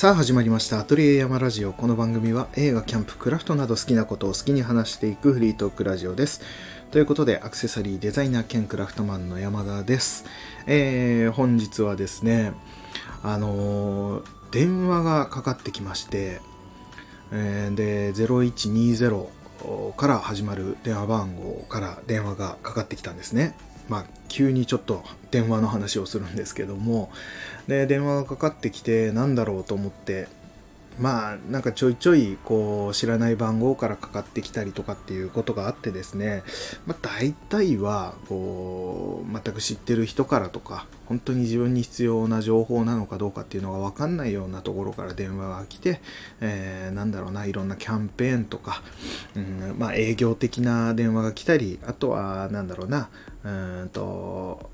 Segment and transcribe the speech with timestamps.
[0.00, 0.80] さあ始まりました。
[0.80, 1.74] アトリエ山ラジオ。
[1.74, 6.40] この番組は映画キャンプクラフトなど好きなことを好きに話していくフリートークラジオです。
[6.90, 10.24] ということでアクセサリーデザイナー兼クラフトマンの山田です、
[10.66, 12.54] えー、本日はですね
[13.22, 16.40] あのー、電話がかかってきまして、
[17.30, 19.26] えー、で0120
[19.96, 23.54] から始まる電話番号から電話がかかってきたんですね。
[23.90, 25.02] まあ、急にちょっと
[25.32, 27.10] 電話の話をするんですけども。
[27.66, 30.28] で電話がかかってきて何だろうと思って。
[31.00, 36.42] まあなんかちょいちょいこう知らない番号からかかってきたりとかっていうことがあってですね、
[36.86, 46.02] まあ、大体はこう全く知ってる人からとか本当に自分に必要な情報なのかどうかっていうのが分かんないようなところから電話が来て、
[46.40, 48.82] えー、なんだろうないろんなキャンペーンとか、
[49.34, 53.08] うんまあ、営業的な電話が来たりあとはなんだろうな
[53.42, 53.48] う
[53.86, 54.70] んと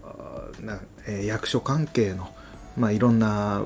[0.60, 2.28] な、えー、役所関係の
[2.76, 3.64] まあ、いろんな、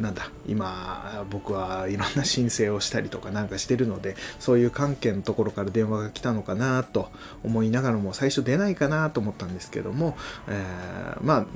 [0.00, 7.10] なんだ、今、僕はいろんな申請をしたりとかなんかしてるので、そういう関係のところから電話が来たのかなと
[7.42, 10.16] 思いながらも、最初出ないかなと思ったんですけども、
[10.48, 11.46] えー、ま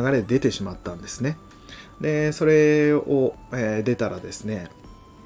[0.00, 1.36] あ、流れ出てしまったんですね。
[2.00, 4.68] で、それを、えー、出たらですね、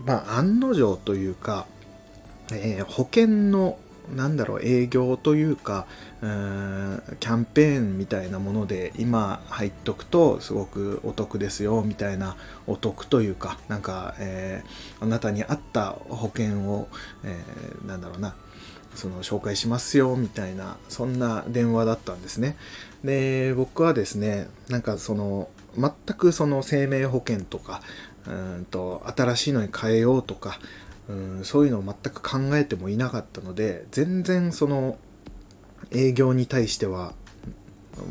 [0.05, 1.67] まあ、案の定というか、
[2.53, 3.79] えー、保険の
[4.13, 5.87] なんだろう営業というか
[7.21, 12.37] キャンペーンみたいなもので今入っとくとすごくお得ですよみたいな
[12.67, 16.89] お得というかなんか、えー、あなたに合った保険を、
[17.25, 18.35] えー、なんだろうな
[18.95, 22.57] その紹介しますよみたいなそんな電話だったんですね。
[23.03, 27.83] で僕はですねなんかその全くその生命保険とか
[28.27, 30.59] うんと新しいのに変えようとか
[31.09, 34.97] うんそういうのを全く考えてもいなかったので全然その
[35.95, 37.13] 営業に対しては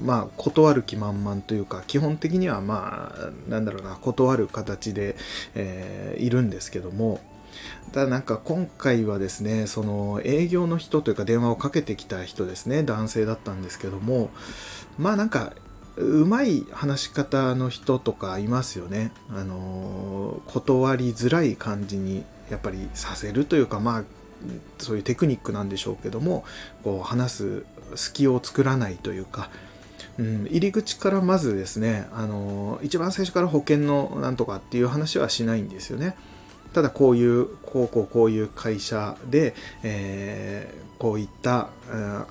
[0.04, 5.16] まあ断る気満々というか基本的にはまあなんだろうな断る形で、
[5.56, 7.20] えー、いるんですけども
[7.92, 14.30] ただなんか今回はですねその営業の人というか電話をかけてきた人ですね男性だったんですけども
[14.98, 15.54] まあなんか
[15.96, 19.12] うまい話し方の人とかいますよね。
[19.30, 24.04] あの断りづらい感じにやっぱりさせるというかまあ
[24.80, 26.46] そういうテクニックなんでしょうけども
[26.84, 29.50] こう話す隙を作らないというか、
[30.18, 36.16] うん、入り口からまずですねあの一番最初から保険のなんとかっていう話はしないんですよね。
[36.74, 41.70] ただこういうこうこうこういう会社で、えー、こういった、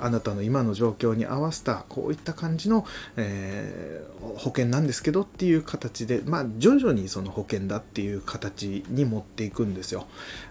[0.01, 2.87] あなたの今の状況に合わせたこういった感じの、
[3.17, 10.07] えー、保険なんですけどっていう形でまあ徐々にその保険だっていう形に持っていくんですよ。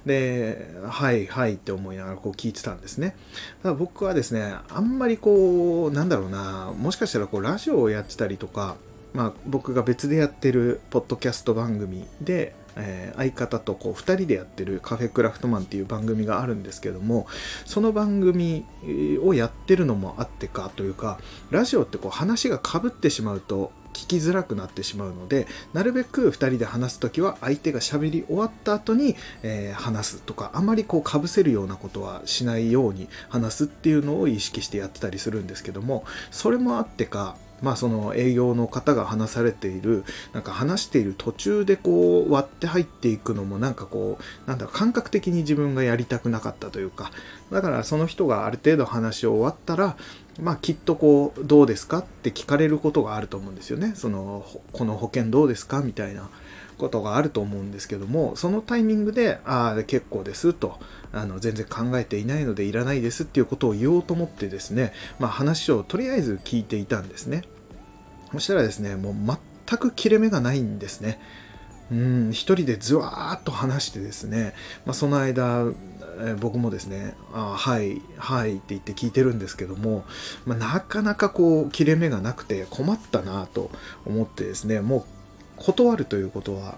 [0.06, 3.16] ではいはいって思いながらこう聞いてたんですね。
[3.63, 8.75] ただ僕はですねあんまりこうなんだろうなもしかしたらこうラジオをやってたりとか
[9.13, 17.28] まあ、僕が別でやってるポッドキャスト番組でえー、相方とこう2人でやってるカフェクラフトマンっていう番組があるんですけども
[17.66, 18.66] その番組
[19.24, 47.12] をやってるのもあってかというかラジオってこう話がかぶってしまうと聞きづらくなってしまうのでなるべく2人で話す時は相手が喋り終わった後に、えー、話すとかあまりこうかぶせるようなことはしないように話すっていうのを意識してやってたりするんですけどもそれもあってかまあその営業の方が話されている、なんか話している途中でこう割って入っていくのもなんかこう、なんだろ、感覚的に自分がやりたくなかったというか、
[47.52, 49.98] だからその人がある程度話を終わったら、
[50.40, 53.94] まあきっとこう、どうですかって聞かれることがあると思うんですよね。
[53.96, 56.30] その、この保険どうですかみたいな。
[56.82, 60.80] ことがあると思うんですけどもそのタイミングで「ああ結構です」と
[61.14, 67.44] あの全然考えていないのでいらないですっていうことを言おうと思ってですね、まあ、話をとりあえず聞いていたんですね。
[68.32, 71.20] そしたらですねもう全く切れ目がないんですね。
[71.92, 74.54] うん一人でずわーっと話してですね、
[74.86, 75.66] まあ、その間
[76.20, 80.06] え僕もですね、あはい、はいって言って聞いてるんですけども、
[80.46, 83.72] まあ、なかなかこう、切れ目がなくて困ったなと
[84.06, 85.04] 思ってですね、もう
[85.57, 86.78] 断るということは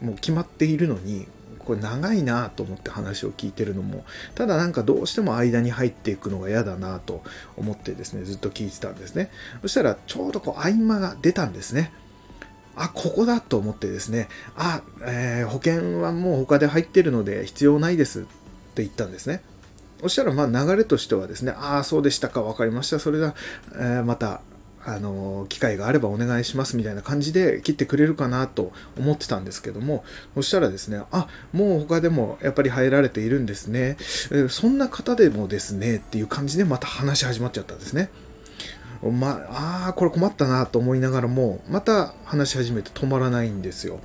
[0.00, 1.26] もう決まっているのに
[1.70, 7.22] これ長いなと思って話を聞いてるのもただなんかどうしても間に入っていくのが嫌だなと
[7.56, 9.30] 思ってですねずっと聞いてたんですね。
[9.62, 11.92] そしたらちょうどこう合間が出たんですね。
[12.74, 14.28] あここだと思ってですね。
[14.56, 18.24] あ、えー、保険はもう他で入ってるので必要ないですっ
[18.74, 19.42] て言ったんですね。
[20.00, 22.98] そしたらまあ流れとしてはですねああそうでしたか分かりました。
[22.98, 23.36] それでは、
[23.74, 24.40] えー、また
[24.84, 30.04] あの、機会があればお願いしますみたいな感じで切ってくれるかなと思ってたんですけども、
[30.34, 33.96] そしたらですね、あ、もう他でもやっぱり入られているんですね。
[34.48, 38.10] そんな方でもですね、っていう感じでまた話し始まっちゃったんですね。
[39.02, 44.00] まあ、あこれ困ったなと思いながらも、また話し始めて止まらないんですよ。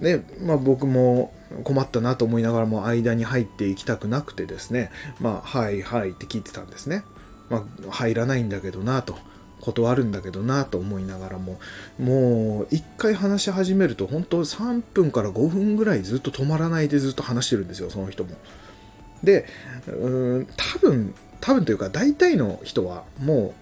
[0.00, 1.32] で、まあ、僕も
[1.64, 4.90] 困ったなと思いながらも間に入っていきたくなくてですね、
[5.20, 7.04] まあ、はいはいって聞いてたんですね。
[7.50, 9.16] まあ、入らないんだけどなと。
[9.60, 11.58] 断るんだけどなと思いながらも
[11.98, 18.30] もう一回話し始めると本当3分から5分ぐらいずっと止まらないでずっと話してるんですよその人も。
[19.22, 19.46] で
[19.88, 23.54] うん多分多分というか大体の人はも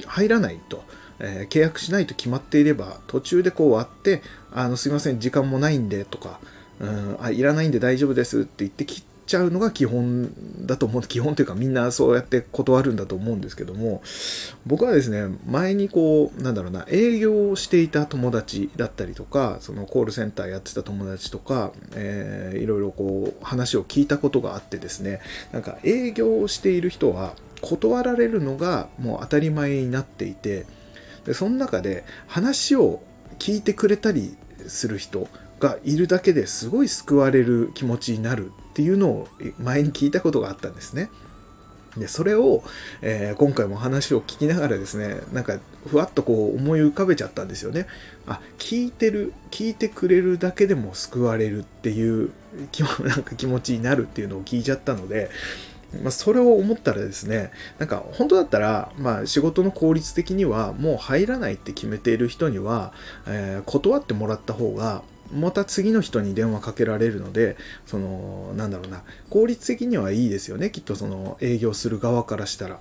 [0.00, 0.84] う入らないと。
[1.24, 6.40] えー、契約しないと決まっていれば途中でこう割ってあのすいません時間もないんでとか
[6.80, 10.30] うんあいらないんで大丈夫ですって言って切っちゃうのが基本
[10.66, 11.02] だと思う。
[11.02, 14.02] 基本というかみんなそうやって断るんだと思うんですけども。
[14.66, 25.20] 僕はですね前にこうなんだろうな営業をしていた友達だったりとかそのコールセンターやってた友達とか、えー、いろいろこう話を聞いたことがあってですね。
[25.52, 30.66] なんか営業をしている人は断られるのがもう当たり前になっていて
[31.24, 33.00] でその中で話を
[33.38, 34.36] 聞いてくれたり
[34.66, 39.28] する人がいるだけですごい救われる気持ちになるっていうのを
[39.58, 41.10] 前に聞いたことがあったんですね。
[41.96, 42.62] でそれを、
[43.02, 47.86] えー、今回も話を聞きながらですねなんかふわっとこう思い浮かべちゃったんですよね。
[48.26, 52.30] あ聞いてる聞いてくれるだけでも救われるっていう
[52.70, 55.30] 気 なんか気持ちになるっていうのを聞いちゃったので
[56.00, 62.94] まあ、それを思ったらですね、なんか本当だったら、まあ仕事の効率的にはもう入らないって決めている人には、
[63.26, 65.02] えー、断ってもらった方が、
[65.32, 67.56] また次の人に電話かけられるので、
[67.86, 72.78] その、なんだろうな、効率的にはいいですよね、きっとその営業する側からしたら。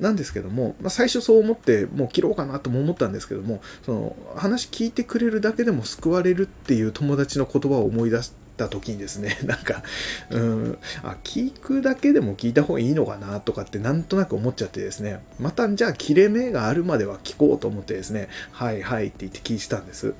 [0.00, 9.82] なんですけども、まあ、最初そう思ってもう切ろうかなとも思ったんですけどもその話聞いてくれるだけでも救われるっていう友達の言葉を思い出した時にですね なんか
[10.30, 20.14] うんあ聞くだけでも聞いた方がいいのかなとかってなんとなく思っちゃってですねまたじゃあ切れ目があるまでは聞こうと思ってですねはいはいって言って聞いてたんです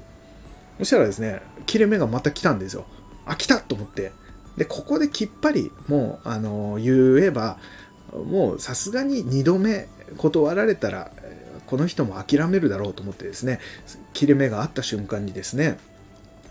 [0.80, 2.86] そしたらですね切れ目がまた来たんですよ。
[3.26, 4.12] あ来たと思って。
[4.56, 7.58] でここできっぱりもうあの言えば
[8.12, 11.12] もうさすがに2度目断られたら
[11.66, 13.60] この人も諦めるだろうと思ってですね
[14.12, 15.78] 切れ目があった瞬間にですね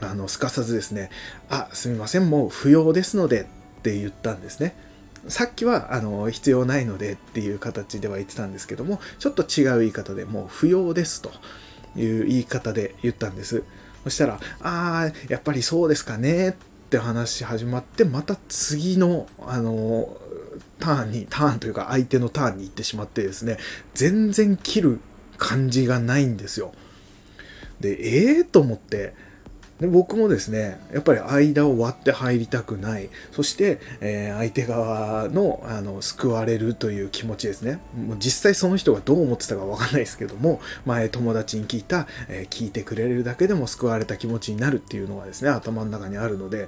[0.01, 1.09] あのすかさずですね
[1.49, 4.75] あすみませんもう不要ですのでって言ったんですね。
[5.27, 11.31] さっきはあの必要ないのでっていう形では言ってたんですけどもちょっと違う言い方でもう不要ですと
[11.97, 13.63] いう言い方で言ったんです。
[14.03, 16.53] そしたらああやっぱりそうですかねっ
[16.89, 20.17] て話始まってまた次のあの
[20.79, 23.57] ターンに、ターンというか相手のターンに行ってしまってですね、
[23.93, 24.99] 全然切る
[25.37, 26.73] 感じがないんですよ。
[27.79, 29.13] で、ええー、と思って、
[29.79, 33.09] で僕もですね、やっぱり間を割って入りたくない。
[33.31, 37.79] そして、えー、相手側のあの救われるという気持ちですね。
[37.95, 46.67] もう実際その人がどう思ってたかわかんないですけども、前友達に聞いた、えー、聞いてくれるだけでも救われた気持ちになるっていうのがですね、頭の中にあるので、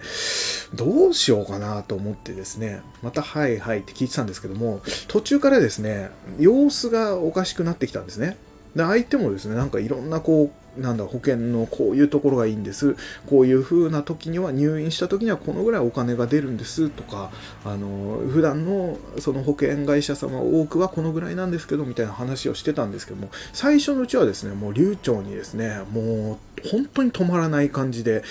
[0.73, 8.37] どうしようかなと思ってですね、またはいはいって聞いてたんですけども、途中からですね、様子がおかしくなってきたんですね。
[8.75, 12.95] で相手もですねなんかいろんなこうなんだ保険のこういうところがいいんです
[13.27, 17.31] こういう風な時には入院した時にはこのぐらいお金が出るんですとか
[17.65, 28.23] あの普段のその保険会社様多くはこのぐらいなんですけどみたいな話をしてたんですけども最初のうちはですねもう流暢にですねもう本当に止まらない感じで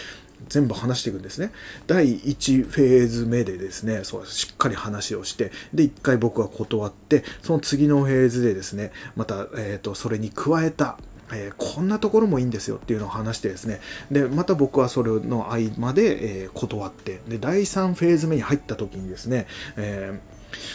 [0.49, 1.52] 全部話していくんですね。
[1.87, 10.99] 第1フェーズ目でですね、そうしっかり話をして、で、1回僕は断って、その次のフェーズでですね、また、えっ、ー、と、それに加えた、
[11.32, 19.46] えー、こんなところもいいんですよっていうのを話してですね、で、また僕はそれの合間で、えー、断って、で、第3フェーズ目に入った時にですね、
[19.76, 20.20] え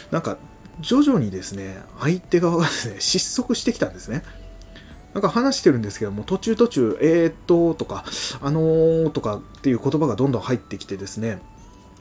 [0.10, 0.38] ー、なんか、
[0.82, 4.24] 徐々にですね、相手側がですね、 失速してきたんですね。
[5.14, 8.04] なんか話してるんですけども、途中途中、えー、っと、とか、
[8.42, 11.40] あのー、とかっていう言葉がどんどん入ってきてですね、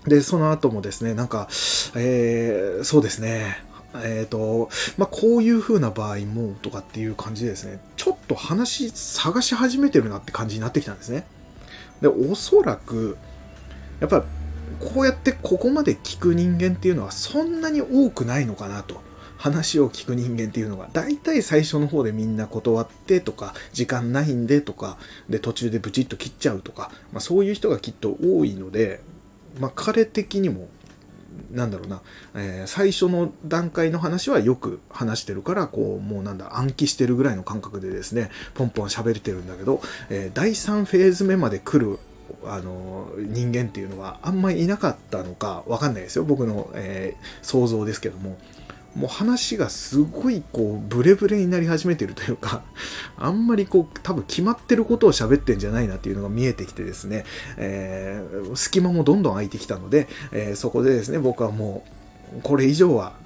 [0.07, 1.49] で、その後もですね、なんか、
[1.95, 3.65] えー、そうですね、
[3.97, 11.27] えっ、ー、と、まあ、こういう風な場合も、とかっていう感じでですね、ちょっと話探し始めてるなって感じになってきたんですね。
[12.01, 13.17] で、おそらく、
[14.01, 14.25] やっぱ、
[14.81, 19.03] こうやってここまで聞く人間っていうのはそんなに多くないのかなと。
[19.45, 24.97] 話を聞く人間っていうのが、大体最初の方でみんな断ってとか、時間ないんでとか、
[25.29, 29.03] で、途中でブチッと切っちゃうとか、まあ、そういう人がきっと多いので、
[29.61, 30.69] まあ、彼的にも、
[31.51, 32.01] なんだろうな、
[32.35, 41.99] えー、最初の段階の話はよく話してるから、こう、もうなんだ、暗記してるぐらいの感覚でですね、ポンポン喋れてるんだけど、えー、第3フェーズ目まで来る
[42.47, 46.25] あの人間っていうのはあんまりいなかったのかわかんないですよ。
[46.25, 48.39] 僕の、えー、想像ですけども。
[48.95, 52.63] もう話がすごいこうブレブレになり始めてるというか
[53.19, 57.25] あんまりこう多分決まってることを喋ってんじゃないなっていうのが見えてきてですね、
[57.57, 61.85] えー、隙間もどんどん空いてきたので、えー、そこでですね僕はも
[62.39, 63.23] うこれ以上は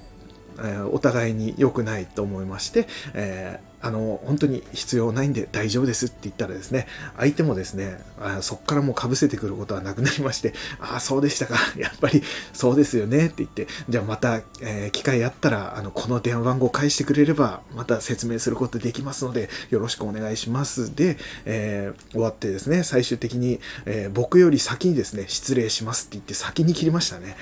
[0.61, 11.56] えー、お互いに良くないと思いまして、え、あの、本当に必要ないんで大丈夫ですって言ったらですね、相手もですね、あそこからもう被せてくることはなくなりまして、ああ、そうでしたか。
[11.78, 20.94] やっぱりそうですよねって言って、じゃあまた、えー、機会あったら、あの、この電話番号返してくれれば、また説明することできますので、よろしくお願いします。
[20.94, 27.37] で、えー、終わってですね、最終的に、えー、僕より先にですね、失礼しますって言って先に切りましたね。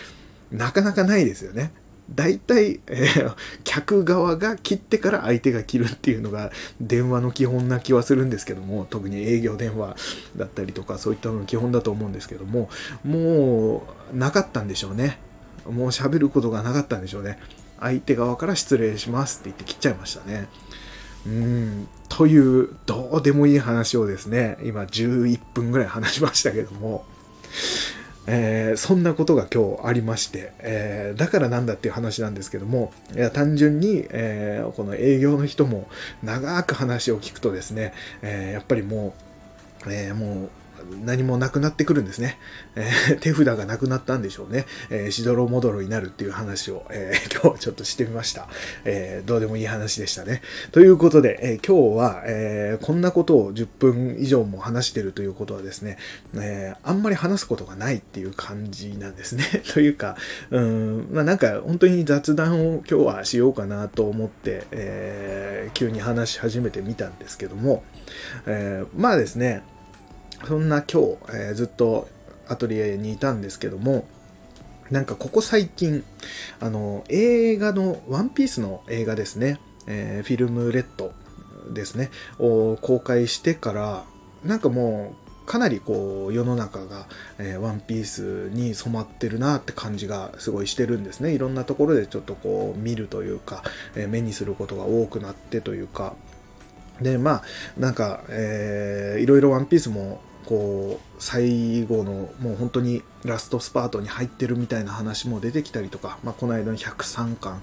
[0.53, 1.73] なかなかないですよね。
[2.11, 3.35] 大体、えー、
[3.65, 9.97] 客側が切ってから相手が切るっていうのが電話の基本な気はするんですけども特に営業電話
[10.37, 12.69] だったりとかそういったのの基本だと思うんですけども
[13.05, 15.19] もうなかったんでしょうね。
[15.67, 17.41] もう喋ることがなかったんでしょうね。
[17.81, 20.49] 相手側から失礼しますって言って切っちゃいましたね。
[21.27, 21.89] うん。
[22.09, 27.05] というどうでもいい話をですね今11分ぐらい話しましたけども。
[28.27, 35.89] えー、そんなことが今日ありまして、えー、だからなんだっていう話なんですけども、いや単純に、えー、この営業の人も
[36.23, 37.93] 長く話を聞くとですね、
[38.23, 39.15] えやっぱりも
[39.87, 40.51] う、えもう
[41.05, 42.39] 何もなくなってくるんですね。
[42.75, 44.67] えー、 手札がなくなったんでしょうね。
[44.91, 48.49] えー、しどろもどろになるっていう話を、えー、 今日ちょっとしてみました。
[48.85, 50.43] えどうでもいい話でしたね。
[50.73, 55.99] ということで、え今日は、えこんなことを10分以上も話してるということはですね、
[56.35, 59.45] えあんまり話すことがないっていう感じなんですね。
[59.73, 60.17] というか、
[60.51, 67.83] うん、まあなんか本当に雑談を今日はしようかなと思って、え急に話し始めてみたんですけども、
[68.47, 69.63] えまあですね、
[70.47, 72.09] そんな今日、えー、ずっと
[72.49, 74.07] アトリエにいたんですけども、
[74.91, 76.05] なんかここ最近、
[76.61, 81.13] あの、映画の、ワンピースの映画ですね、えー、フィルムレッド
[81.73, 84.05] ですね、を公開してから、
[84.45, 87.07] なんかもう、かなりこう世の中が、
[87.39, 91.35] えー、ワンピースに染まってるなって感じがすごいしてるんですね。
[91.35, 93.63] いろんなところでちょっとこう見るというか、
[93.95, 96.15] えー、目にすることが多くなってというか、
[97.01, 97.43] で、まあ、
[97.79, 107.63] なんか、えー、いろいろワンピースも、こう、最後の、もう本当にラストスパートに入ってるみたいな話も出てきたりとか、まあ、この間の103巻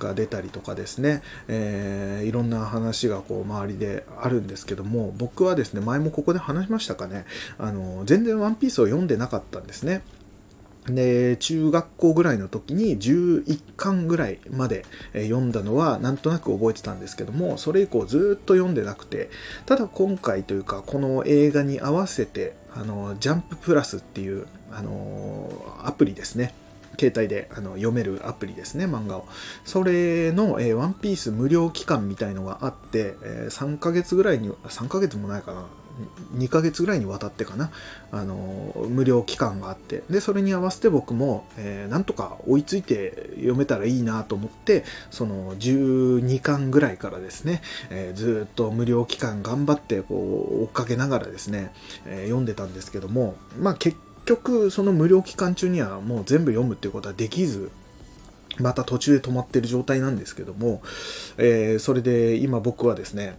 [0.00, 7.24] が出たりとかですね、えー、いろんな話がこう、周りであるんですけども、僕はですね、前もここで話しましたかね、
[7.58, 10.02] あの、全然ワンピースを読んでなかったんですね。
[10.86, 19.30] で、中学校ぐらいの時に11巻ぐらいまで読んだのはなんとなく覚えてたんですけども、それ以降ずっと読んでなくて、
[19.66, 25.50] ただ今回というかこの映画に合わせて、あの、ジャンププラスっていう、あの、
[25.84, 26.54] アプリですね。
[26.98, 29.26] 携帯であの読めるアプリですね、漫画を。
[29.64, 35.66] それの、えー、ワンピース無料期間みたいのがあって、えー、3ヶ月ぐらいに、3ヶ月もないかな、
[36.36, 37.70] 2ヶ月ぐらいにわたってかな、
[38.10, 51.72] あの、無料期間があって、で、それに合わせて僕も、えー、なんとか追いついて読めたらいいなと思って、その12巻ぐらいからですね、えー、ずっと無料期間頑張って、こう、追っかけながらですね、
[52.06, 57.70] えー、読んでたんですけども、まあ結局、その無料期間中にはもう全部読むっていうことはできず、
[58.58, 60.82] また途中で止まってる状態なんですけども、
[61.38, 63.36] えー、それで今僕はですね、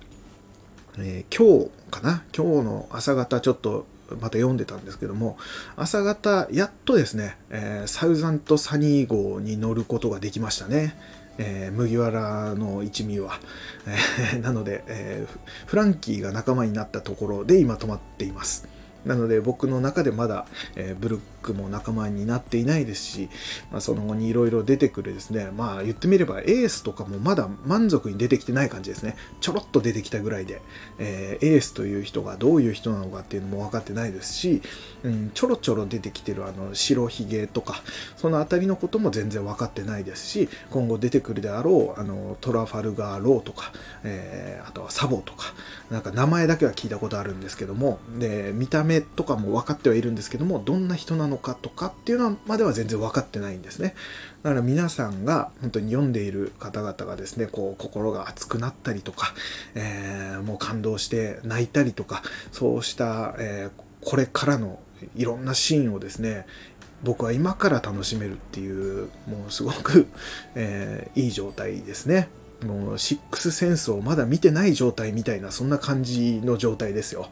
[0.97, 2.23] えー、今日かな？
[2.35, 5.37] 今日の朝方ちょっとまた読んでたんですけども、
[5.75, 10.95] 朝方、やっとですね、えー、サウザンとサニー号に乗ることができましたね。
[11.37, 13.39] えー、麦わらの一味は。
[13.87, 18.67] えー、 なので、えー、フランキーが仲間になったところで今止まっています。
[19.05, 23.29] なので僕の中でまだ、え、ブルックも仲間になっていないですし、
[23.71, 29.15] まあ、その後にいろいろ出てくるですね、まあ言ってみればエースとかもまだ満足に出てきてない感じですね。
[29.39, 30.61] ちょろっと出てきたぐらいで、
[30.97, 34.61] えー、エースという人がどういう人なのかっていうのも分かってないですし、
[35.03, 37.81] うん、ちょろちょろ出てきてるあの白ひげとか、
[38.17, 43.71] そのあたりのことも全然分かってないですし、今後出てくるであろうあのトラファルガーローとか、
[44.03, 45.53] えー、あとはサボとか、
[45.91, 53.95] なんか名前だけは聞いたことあるんですけども、で、見た目とかも分かってはいるんですけども、どんな人なのかとかっていうのまでは全然分かってないんですね。
[54.43, 59.33] だから皆さんが本当に読んでいる方々がですね、こう心が熱くなったりとか、
[59.73, 64.79] えー、もう感動して泣いたりとか、そうした、えー、これからの
[65.15, 66.45] いろんなシーンをですね、
[67.03, 70.07] 僕は今から楽しめるっていう、もうすごく、
[70.55, 72.29] えー、いい状態ですね。
[72.63, 77.29] もう、シックスセンスをまだ見てない状態みたいな、そんな感じの状態ですよ。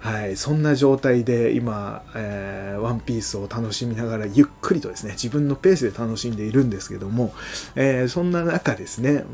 [0.00, 7.34] はい、そんな状態で今、えー、ワンピースを楽しみながらゆっくりとですね、自分のペースで楽しんでいるんですけども、
[7.74, 9.24] えー、そんな中ですね、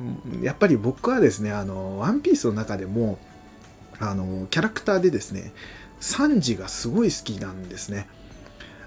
[0.41, 3.19] やっぱり僕はですね、あの、ワンピースの中でも、
[4.01, 5.53] あの、キャラクターでですね、
[6.01, 8.09] サンジがすごい好きなんですね。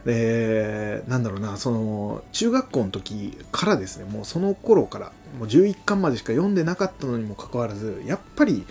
[0.04, 8.66] で、なんだろうな、その、中学校の時からですね、もうその頃から、もう11巻までしか読んでなかったのにもかかわらず、やっぱり、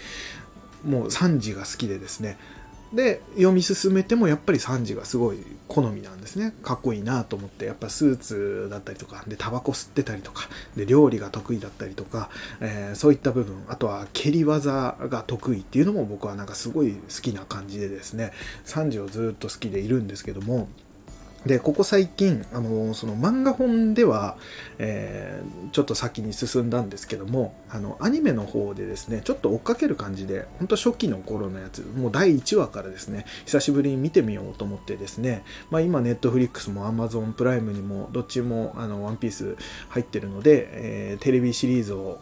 [0.84, 2.36] もうサンジが好きでですね、
[2.92, 5.38] で読み進めてもやっぱりサンジがすごい
[5.68, 6.54] 好みなんですね。
[6.62, 7.66] かっこいいなと思って。
[7.66, 10.48] やっぱスーツだったりとかでタバコ吸ってたりとか。
[10.76, 13.64] で料理が得意だったりとか、えー、そういった部分。
[13.68, 18.32] あとは蹴り技が得意っていうのも僕はなんかすごい好きな感じでですね。
[18.64, 20.68] サンジをずっと好きでいるんですけども。
[21.46, 24.36] で、ここ最近、あの、その漫画本では、
[24.78, 39.56] えー、ちょっと先に進んだんですけども、あの、アニメの方でですね、ちょっと追っかける感じで、本当初期の頃のやつ、もう第1話からですね、久しぶりに見てみようと思ってですね、まあ今、ネットフリックスも Amazon プライムにも、どっちも、あの、ワンピース
[39.90, 42.18] 入ってるので、えー、テレビシリーズを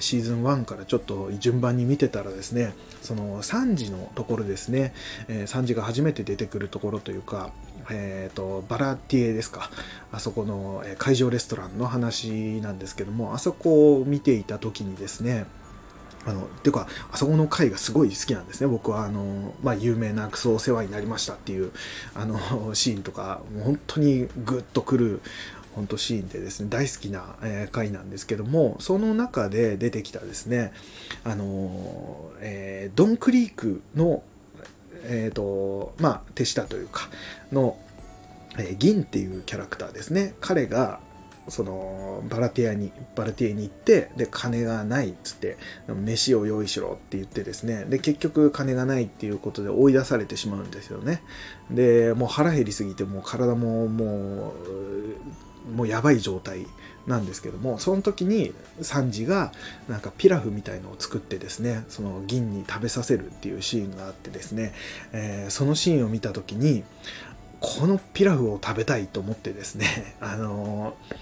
[0.00, 4.92] シーズン1からちょっと順番に見てたらですね、その3時のところですね、
[5.28, 7.52] え、3時が初めて出てくるところというか、
[7.90, 9.70] えーと、バラティエですか
[10.12, 15.46] あそこの会場レストランの話なんですけどもあそこを見ていた時にですね
[16.28, 18.66] あの、ていうか、あそこの回がすごい好きなんですね。
[18.66, 21.72] 僕は、あの、まあ、有名なクソお世話になりましたっていう、
[22.14, 22.38] あの、
[22.74, 25.20] シーンとか、もう本当にグッとくる、
[25.74, 30.72] 本当シーンでですね、大好きな、え回なんですけども、その中で出てきたですね、
[31.24, 34.22] あの、えー、ドンクリークの、
[35.04, 37.08] えっ、ー、と、まあ、手下というか、
[37.52, 37.76] の、
[38.58, 40.34] えー、銀っていうキャラクターですね。
[40.40, 41.00] 彼が、
[41.48, 45.56] そのバラティアにバラティエに行ってで金がないっつって
[45.88, 51.22] 飯を用意しろって言ってですねで結局金がないっていうことで追い出されてしまうんですよね
[51.70, 56.66] でもう腹減りすぎてもう体ももうもうやばい状態
[57.08, 59.50] なんですけどもその時にサンジが
[59.88, 64.74] なんかピラフみたいのを作ってですねその銀に食べさせるっていうシーンがあってですね、
[65.12, 66.84] えー、そのシーンを見た時に
[67.60, 71.16] このピラフを食べたいと思ってですね あのー、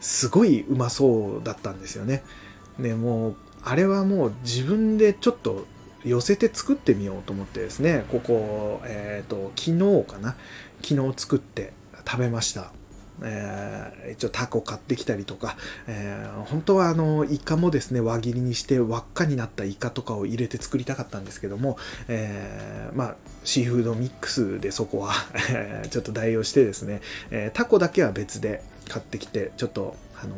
[0.00, 2.22] すごいうまそうだったんですよね。
[2.78, 5.66] でもうあれはもう自分でちょっと
[6.04, 10.36] 寄せて作ってみようと思ってですねここ、えっ、ー、と昨日かな
[10.82, 11.72] 昨日作って
[12.06, 12.72] 食べました。
[13.22, 25.12] えー、一応タコ買ってきたりとか、えー、本当はあのイカもですね輪切りにして輪っかになったイカとかを入れて作りたかったんですけども、えー、まあシーフードミックスでそこは
[25.90, 30.36] ちょっと代用してですね、えタコだけは別で買ってきてちょっとあの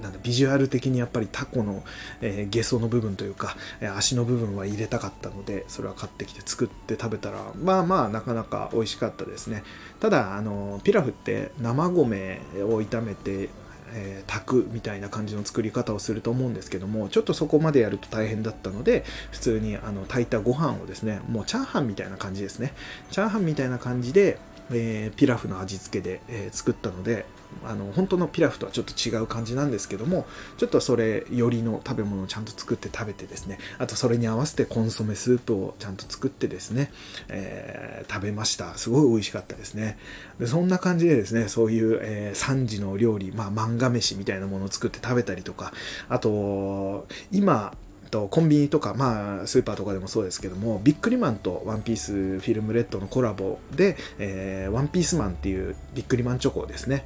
[0.00, 1.82] ー、なんビジュアル的にやっぱりタコの、
[2.20, 9.64] えー、ゲソの部分というか、え、足の部分は入れたかったのでそれは買ってきて作って食べたらまあまあなかなか美味しかったですね。
[10.00, 13.48] ただあのピラフって生米を炒めて
[13.94, 22.72] えー、炊くみたいな感じの作り方をすると思うんですけどもちょっとそこまでやると大変だったので普通にあの炊いたご飯をですねもうチャーハンみたいな感じですね。
[23.10, 24.38] チャーハンみたいな感じで
[24.72, 27.26] えー、ピラフの味付けで、えー、作ったので
[27.64, 36.90] あの本当のピラフとはちょっと違う感じなんですけどもちょっとそれよりの食べ物をちゃんと作って食べてですねあとそれに合わせてコンソメスープをちゃんと作ってですね、
[37.28, 38.74] えー、食べました。
[38.74, 39.98] すごい美味しかったですね。
[40.38, 45.72] でそんな感じでですねそういう、えー、3時の料理、まあ、漫画飯みたいなものを作って食べたりとか
[46.08, 47.74] あと今
[48.12, 57.04] とコンビニとか、まあ、スーパーとかでもそうですけども、ビックリマンとワンピースフィルムレッドのコラボで、えー、ワンピースマンっていうビックリマンチョコですね。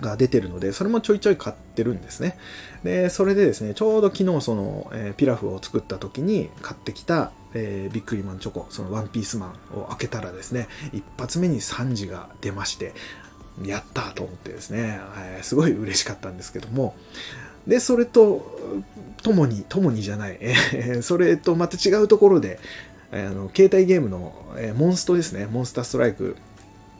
[0.00, 2.38] が出てるので、それもちょいちょい買ってるんですね。
[2.84, 12.94] で、それでですね、ちょうど昨日その、えー、ピラフを作った時に買ってきた、えー、ビックリマンチョコ、そのワンピースマンを開けたらですね、一発目に3時が出まして、
[13.62, 16.94] やったと思ってですね、えー、すごい嬉しかったんですけども、
[17.66, 18.58] で、それと、
[19.22, 20.38] ともに、ともにじゃない、
[21.02, 22.58] それとまた違うところで、
[23.12, 26.36] あの携帯ゲームの、えモンストですね、モンスターストライク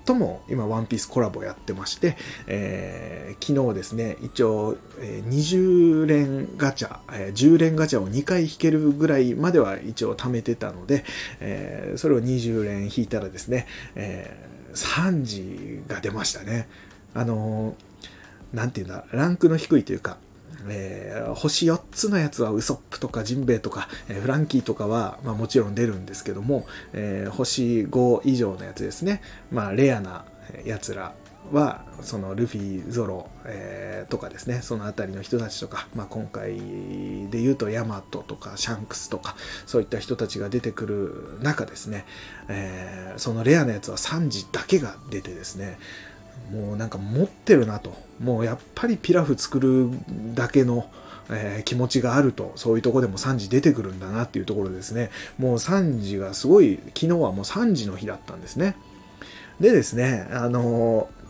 [0.05, 2.17] とも今、ワンピースコラボやってまして、
[2.49, 11.05] えー、昨日ですね、一応、えー、20連ガチャ、えー、10連ガチャを2回引けるぐらいまでは一応貯めてたので、
[11.39, 16.69] えー、それを20連引いたらですね、えー、3時が出ましたね。
[17.15, 20.19] あのー、なんていうんだ、ランクの低いというか、
[20.69, 30.25] えー、星4つのやつはウソップとかジンベエとか、えー、フランキーとかは、まあ、もちろん出るんですけども、えー、星5以上のやつですね、まあ、レアな
[30.65, 31.15] やつら
[31.53, 34.61] はそのルフィ、ゾロ、えー、とかですね。
[34.63, 36.57] その辺りの人たちとか、まあ、今回
[37.29, 39.35] で言うとヤマトとかシャンクスとか
[39.67, 42.05] そういった人たちが出てくる中ですね、
[42.49, 45.79] えー、そのレアなやつはサンジだけが出てですね。
[46.53, 49.89] もうなんか持ってるなともうやっぱりピラフ作る
[50.35, 50.91] だけの
[51.33, 55.11] えー、気持ちがあると、そういうとこでも3時出てくるんだなっていうところですね。
[55.39, 58.75] もう3時がすごい、昨日はもう3時の日だったんですね。
[59.61, 61.21] でですね、あのー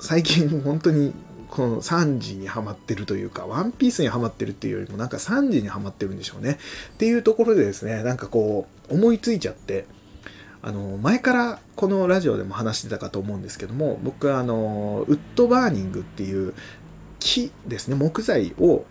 [0.00, 1.14] 最近本当に
[1.48, 6.58] この3時にはまってるというか、ワンピースにはまってるっていうよりもなんか3時にはまってるんでしょうね。
[6.92, 9.86] っていうところでですね、なんかこう思いついちゃって、
[10.66, 16.54] あの、前からこのラジオでも話してたかと思うんですけども、僕はあの、ウッドバーニングっていう
[17.18, 18.86] 木ですね、木材を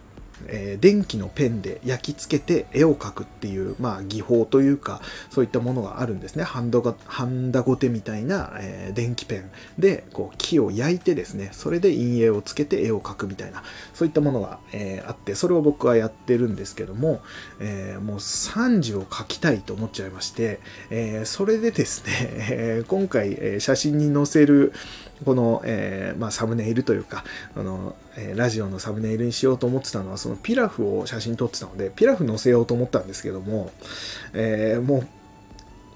[0.48, 6.43] えー、電気のペンで焼き付けて絵を描くっていう、まあ、技法というかそういったものがあるんですね。
[6.43, 17.22] ハンドがハンダゴテみたいな、えー、電気ペンでこう木を焼いてですねそれで陰影をつけて絵を描くみたいなそういったものが、えー、あってそれを僕はやってるんですけども、
[17.60, 22.12] えもう3時を描きたいと思っちゃいまして、えそれでですね、
[22.52, 24.74] え今回、え写真に載せる
[25.26, 27.24] この、えまあ、サムネイルというか
[27.56, 33.71] あのえラジオのサムネイルにしようと思ってたのは、そのピラフを写真撮ってたので、ピラフ載せようと思ったんですけども、
[34.34, 35.08] えー、もう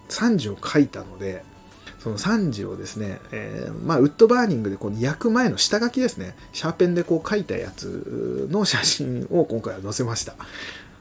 [0.10, 1.44] 3時を書いたので、
[2.00, 10.36] その3時をですね、えー、まあ、ウッドバーニングでこの焼く前の下書きですね、シャーペンでこう書いたやつの写真を今回は載せました。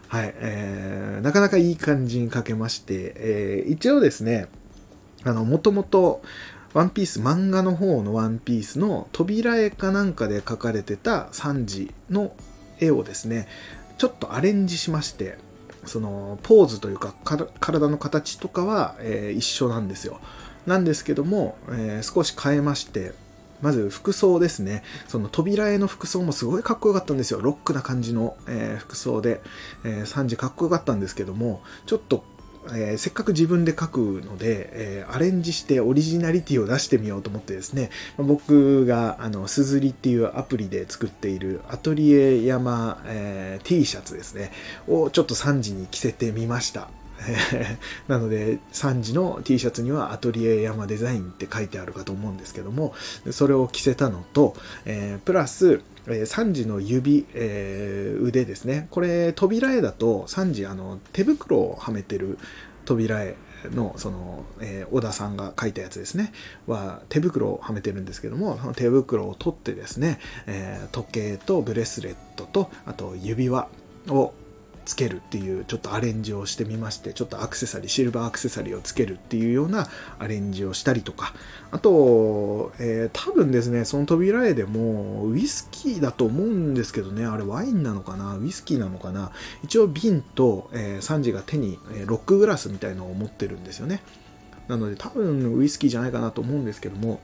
[0.09, 4.49] はい、えー、なかなかいい感じに書けまして、えー、一応ですね、
[5.25, 6.23] あの、もともと、
[6.77, 12.35] ワンピース、漫画の方のワンピースの扉絵かなんかで描かれてたサンジの
[12.79, 13.49] 絵をですね、
[13.97, 15.39] ちょっとアレンジしまして、
[15.87, 17.15] そのポーズというか
[17.61, 20.21] 体の形とかは、えー、一緒なんですよ。
[20.67, 23.15] なんですけども、えー、少し変えまして、
[23.63, 24.83] まず服装ですね。
[25.09, 27.41] その扉絵の服装もすごいかっこよかったんですよ。
[27.41, 29.41] ロックな感じの、えー、服装で、
[29.83, 32.23] えー、サンジかっこよかったんですけども、ちょっと
[32.75, 44.53] えー、せっかく自分で書くので、えー、アレンジしてオリジナリティを出してみようと思ってですね、僕があのすずりっていうアプリで作っているアトリエ山、えー、T シャツですね、
[44.89, 46.89] をちょっと3時に着せてみました。
[48.09, 52.95] なので3時の T シャツにはアトリエ山デザインって書いてあるかと思うんですけども
[53.31, 58.89] それを着せたのと、えー、プラスえ3時の指、えー、腕ですね。
[58.91, 62.39] これ、扉絵だと3時、あの、手袋をはめてる
[62.85, 63.37] 扉絵
[63.75, 66.33] の、その、えー、小田さんが書いたやつですね。
[66.67, 73.69] は、手袋をはめてるんですけども、その手袋を取ってですね、えー、時計とブレスレットと、あと指輪
[74.09, 74.33] を
[74.87, 81.35] つけるっていうちょっとアレンジをしてみましてちょっとアクセサリーシルバーアクセサリーをつけるっていうようなアレンジをしたりとか
[81.71, 88.37] あと、えー、多分ですねその扉絵でもウイスキーだと思うんですけどねあれワインなのかな？
[88.37, 89.33] ウイスキーなのかな？
[89.65, 94.01] 一応瓶と、えー、サンジが手に、えロックグラスみたいのを持ってるんですよね。
[94.69, 97.21] なので多分ウイスキーじゃないかなと思うんですけども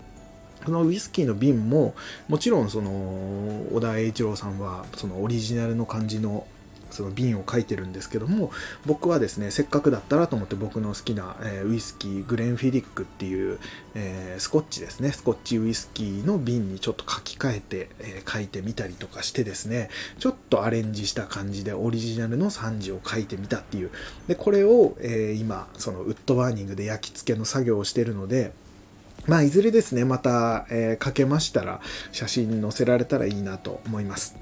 [0.65, 1.95] このウイスキーの瓶も
[2.29, 2.91] もちろんその
[3.73, 6.47] 小田栄一郎さんはそのオリジナルの感じの
[6.93, 8.51] その瓶を書いてるんですけども
[8.87, 13.59] 僕はですねせっかくだったらと思って僕の好きな、えー、ウイスキーグレンフィディックっていう、
[13.95, 23.91] えー、スコッチですねスコッチウイスキーの瓶にちょっと書き換えて、えー、書いてみたりとかしてですねちょっとアレンジした感じでオリジナルの3時を書いてみたっていう
[24.29, 28.53] でこれを、え今そのウッドバーニングで焼き付けの作業をしてるので
[29.27, 34.37] まあ、いずれですね、また、えー、書けましたら、写真に載せられたらいいなと思います。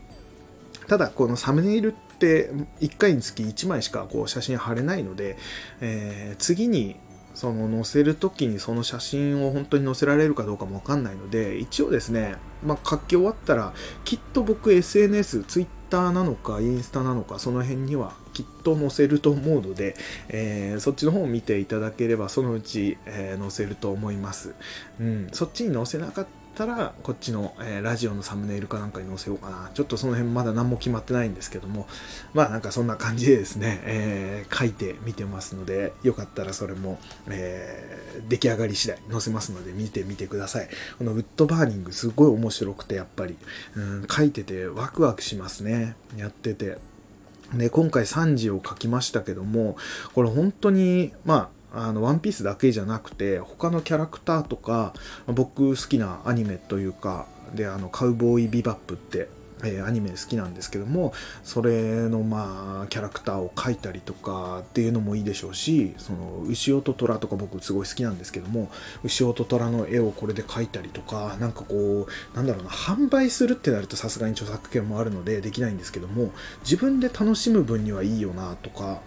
[0.89, 5.37] ただ、このサムネイルって1回につき1枚しかこう写真貼れないので、
[5.81, 6.97] えー、次に
[7.35, 13.73] その載せる時にその写真を本当に載せられるかどうかもわかんないので一応ですね、まあ、書き終わったら
[14.05, 19.97] きっと僕 SNS、Twitter なのかインスタなのかその辺にはきっと載せると思うので、
[20.29, 24.55] えー、そっちの方を見ていただければそのうち、えー、載せると思います、
[25.01, 29.71] うん、そっちに載せなかったったらこっちの、えー、ラジオのサムネイルかなんかに載せようかな。
[29.73, 31.87] ちょっとその辺まだ何も決まってないんですけども。
[32.35, 40.69] まあなんかそんな感じでですね、えー、書いてみてますのでよかったらそれも、えー、出来上がり次第載せますので見てみてください。
[40.99, 43.37] このウッドバーニングすごい面白くてやっぱり、
[43.77, 45.97] うん、書いててワクワクしますね。
[46.17, 46.79] やってて。
[47.55, 49.77] で今回3時を書きましたけども
[50.15, 54.93] これ本当にまああの、ワンピースだけじゃなくて、他のキャラクターとか、
[55.27, 59.29] 僕好きなアニメというか、で、あの、カウボーイビバップって、
[59.65, 68.71] えー、アニメ好きなんですけどもそれのまあキャラクターを描いたりとかっていうのもいいでしょうしその牛尾と虎とか僕すごい好きなんですけども
[69.05, 79.03] 牛尾と虎の絵をこれで描いたりとかなんかこうなんだろうな販売するってなるとさすがに著作権もあるのでできないんですけども自分で楽しむ分にはいいよなとか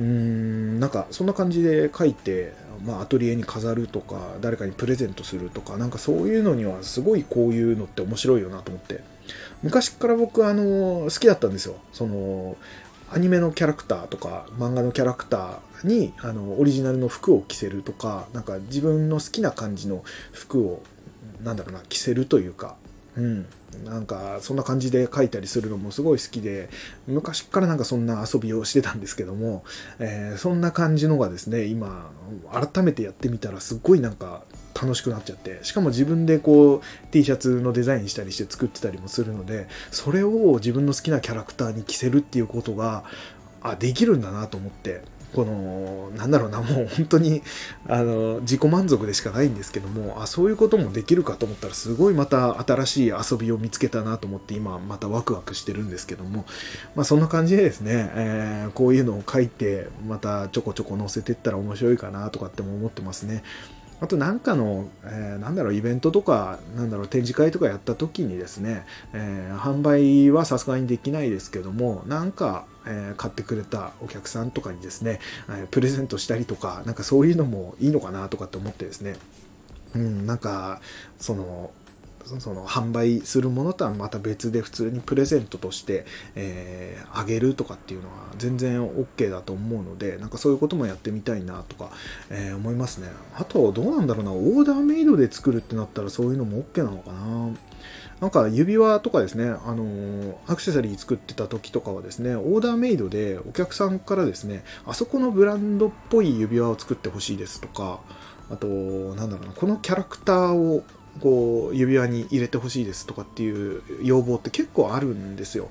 [0.00, 9.00] うーんなんかそんな感じで書いて、まあ、アトリエに飾るとか誰かにプレゼントするとかなんかそういうのにはすごいこういうのって面白いよなと思って。
[9.62, 11.76] 昔から僕あの好きだったんですよ。
[11.92, 12.56] その
[13.12, 20.82] アニメのキャラクターとか漫画のキャラクターにあのオリジナルの服を着せるとかなんか自分の好きな感じの服を
[21.42, 22.76] なんだろうな着せるというか。
[23.16, 23.46] うん。
[23.84, 26.68] なんかそんな感じで書いたりするのもすごい好きで
[27.06, 29.64] 昔からなんかそんな遊びをしてたんですけども、
[29.98, 32.10] えー、そんな感じのがですね今
[32.52, 34.42] 改めてやってみたらすっごいなんか
[34.80, 43.04] 楽しくなっちゃってしかも自分でこう T シャツのデザインしたりして作ってたりもするのでそれを自分の好きなキャラクターに着せるっていうことが
[43.62, 45.02] あできるんだなと思って
[45.34, 47.42] このなんだろうなもう本当に
[47.86, 56.44] あの自己満足でしかないんですけどもあそういうこともできるかと思ったらすごいまた新しい遊びを見つけたなと思って今またワクワクしてるんですけども
[56.94, 63.42] まあそんな感じでですね、えー、こういうのを書いてまたちょこちょこ載せてったら面白いかなとかっても思ってますね。
[64.00, 79.16] あとなんかの、えー、なんだろう、イベントとか、なんだろう、展示会とかやった時にですね、えー、販売はさすがにできないですけども、なんか、えー、買ってくれたお客さんとかにですね、えプレゼントしたりとか、なんかそういうのもいいのかなとかって思ってですね、
[79.94, 80.80] うん、なんか、
[81.18, 81.70] その、
[82.24, 86.04] その販売するものとはまた別で普通にプレゼントとして、
[86.34, 91.90] えー、あげるとかっていうのは全然 OK だと思うのでなんかそういうこともやってみたいなとか、
[92.30, 93.08] えー、思いますね。
[93.36, 94.32] あとどうなんだろうな。
[94.32, 97.50] オーダーメイドで作るってなったらそういうのも OK なのかな。
[98.20, 108.00] なんか指輪とかですね、あのアクセサリー作ってた時とかはですね、オーダーメイドでお客さんからですね、あそこのブランドっぽい指輪を作ってほしいですとか、
[108.50, 110.84] あと、なんだろうな、このキャラクターを
[111.20, 115.68] こう指輪に入れてほしいですとかっていう要望って結構あるんですよ。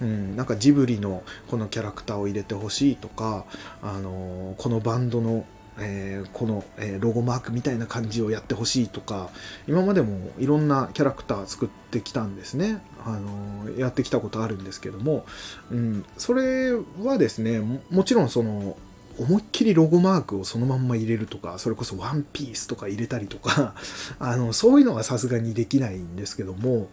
[0.00, 3.44] うん、なんかジブリのこのキャラクターを入れてほしいとか、
[3.82, 5.46] あのこのバンドの、
[5.78, 9.30] えー、この、えー、ロゴマークみたいな感じをやってほしいとか
[9.66, 15.24] 今までもいろんなキャラクター作ってきたんですね、あのやってきたことあるんですけども、
[15.70, 18.76] うん、それはですねもちろんその
[19.18, 23.74] 思いっきりロゴマークをそのまんま入れるとか、それこそワンピースとか入れたりとか、
[24.18, 26.88] あの、そういうのはさすがにできないんですけども、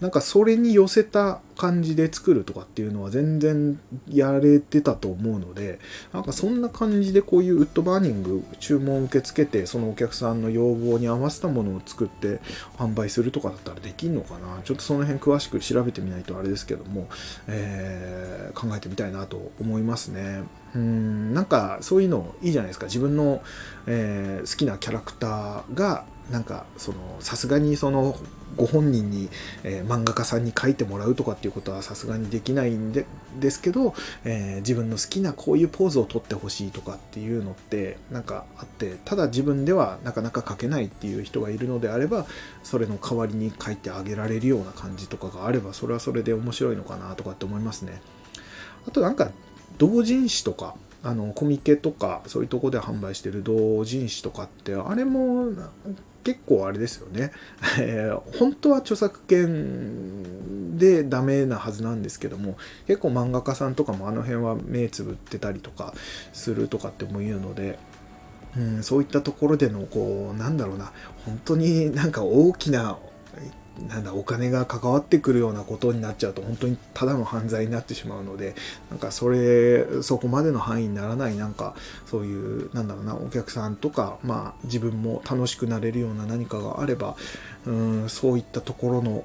[0.00, 5.78] なんかそれに寄せた感じで作るとかっていうのは全然やれてたと思うので、
[6.12, 12.40] なんかそんな感じでこういうウッドバーニング注文受け付けて、そのお客さんの要望に合わせたものを作って
[12.76, 17.08] 販売するとかだったらできんのかなちょっとその辺詳しく調べてみないとあれですけども、
[17.46, 20.42] えー、考えてみたいなと思いますね。
[20.74, 23.42] うんなんかそういうのいいじゃないですか自分の、
[23.86, 28.16] えー、好きなキャラクターがなんかそのさすがにその
[28.56, 29.28] ご本人に、
[29.62, 33.06] えー、漫画家さんに書いてもらうとかっていうことはさすがにできないんで
[33.40, 42.26] ですけど、えー、自分の好きなこういうポーズをとってほしいとかっていうのってなんかあってただ自分ではなかなか書けないっていう人がいるのであれば
[42.62, 48.00] それの代わりに書いてあげられるような感じとかがあればそれはそれで面白いのかなとかって思いますね。
[48.86, 49.30] あとなんか
[49.78, 55.50] 同人誌とかあのコミケとかそういうとこで販売してる同人誌とかってあれも
[56.24, 57.32] 結構あれですよね、
[57.78, 62.56] えー、本当は著作権でダメなはずなんですけども
[62.86, 65.94] 結構漫画家さんとかもあの辺は目つぶってたりとか
[66.32, 67.78] するとかっても言うので
[68.56, 70.92] うん、そういったところでのこうなんだろうな
[71.24, 72.98] 本当になんか大きな
[73.88, 78.54] なんだお金が関わってくるようなことになっちゃうと本当にただの犯罪になってしまうので
[78.90, 81.74] なんかそれそこまでの範囲にならないなんか
[82.06, 87.16] そういうなんだろうなお客さんとかまあ自分も楽しくなれるような何かがあれば
[87.66, 89.24] うんそういったところの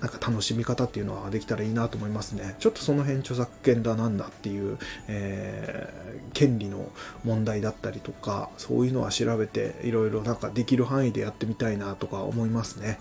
[0.00, 2.54] なんか楽しみ方っていうのはできたらいいなと思いますね。
[2.58, 4.78] ちょっとその辺著作権だなんだっていう、
[5.08, 6.90] えー、権利の
[7.24, 12.98] 問題だったりとか、そういうのは調べていろいろなんかできる範囲でやってみたいなとか思いますね。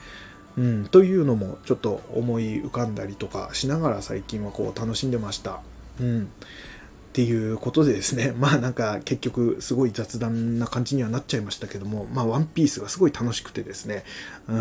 [0.58, 5.60] うん、というのもちょっと思い浮かんだりとかしながら最近はこう楽しんでました。
[6.00, 6.24] うん。
[6.24, 6.28] っ
[7.16, 14.04] ていうことでですね、 まあなんか結局すごい雑談な感じにはなっちゃいましたけども、まあワンピースがすごい楽しくてですね、
[14.50, 14.56] うん、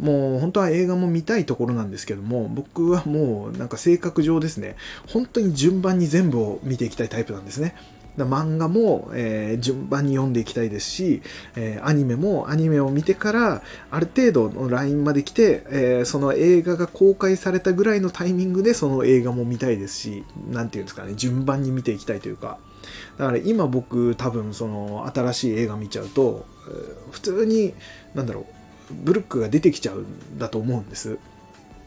[0.00, 4.74] もう本当は映画も見たいところなんですけども、僕はもうなんか性格上ですね、
[5.06, 7.76] 本当に順番に全部を見ていきたいタイプなんですね。
[8.24, 11.22] 漫画も、えー、順番に読んでいきたいですし、
[11.56, 22.58] えー、アニメもアニメを見てからある程度のラインまで来て、えー、その映画が公開されたぐらいのタイミングでその映画も見たいですし何て言うんですかね順番に見ていきたいというか。
[23.18, 26.46] だから今僕多分その新しい映画見ちゃうと
[27.10, 27.74] 普通に
[28.14, 31.18] なんだろうブルックが出てきちゃうんだと思うんです。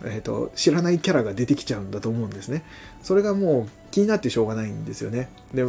[0.05, 2.63] えーと、知らないキャラが出てきちゃうんだと思うんですね。
[3.01, 5.29] それがもう気になってしょうがないんですよね。
[5.53, 5.63] で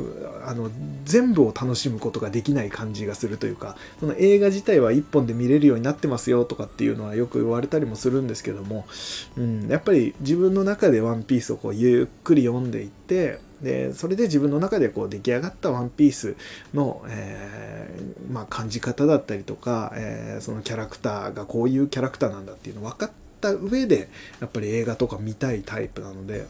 [0.44, 0.70] あの
[1.04, 8.86] 全部を楽しむことができない感じがするというかその映画自体は1本で見れるようになってますよとかっていうのはよく言われたりもするんですけども、
[9.36, 16.36] うん、やっぱり自分の中でワンピースをこうゆっくり読んでいってでそれで自分の中でこう出来上がったワンピース
[16.72, 24.08] の、えー、まあ、感じ方だったりとか、えー、そのキャラクターがこういうキャラクターなんだっていうの分かってった上で
[24.40, 26.46] やっぱり映画とか見たいタイプなので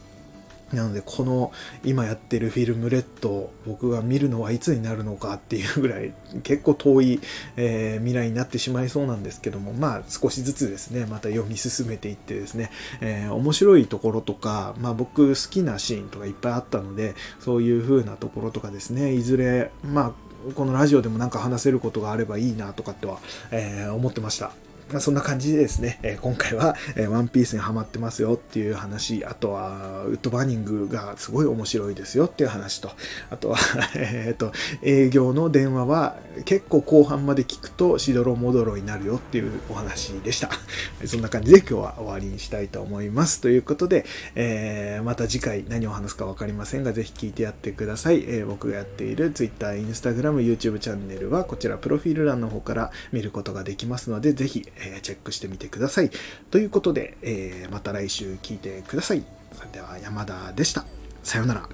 [0.72, 1.52] なのでこの
[1.85, 7.20] 今やってるフィルムレッド僕が見るのはいつになるのかっていうぐらい結構遠い、
[7.57, 23.18] えー、未来になってしまいそうなんですけどもまあ少しずつですねまた読み進めていってですね、えー、面白いところとかまあ僕好きなシーンとかいっぱいあったのでそういう風なところとかですねいずれまあこのラジオでもなんか話せることがあればいいなとかっては、
[23.50, 24.52] えー、思ってました。
[24.90, 32.90] まあ、そんな感じでですね、えー、今回は、えー、ワンピースにハマってますよっていう話、あとは、ウッドバーニングがすごい面白いですよっていう話と、
[33.31, 33.59] あとは、
[33.97, 40.51] えっ、と、営業の電話は結構後半まで聞くとしどろもどろになるよっていうお話でした。
[41.07, 43.40] そんな感じで今日は終わりにしたいと思います。
[43.40, 48.25] ということで、えー、また次回何を話すかわかりませんが、ぜひ聞いてやってください。
[48.27, 56.10] えー、僕がやっている Twitter、Instagram、YouTube チャンネルはこちらプロフィール欄の方から見ることができますので、ぜひえチェックしてみてください。
[56.50, 59.24] ということで、えまた来週聞いてください。
[59.52, 60.84] それでは山田でした。
[61.22, 61.68] さようなら。